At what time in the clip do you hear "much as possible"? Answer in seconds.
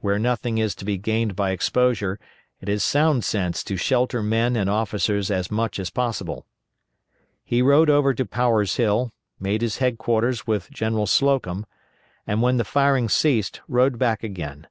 5.50-6.44